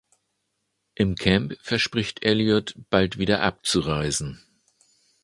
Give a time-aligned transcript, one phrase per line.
[0.95, 4.41] Im Camp verspricht Elliott, bald wieder abzureisen.